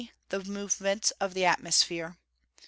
The 0.29 0.43
movements 0.43 1.11
of 1.19 1.35
the 1.35 1.45
atmosphere. 1.45 2.17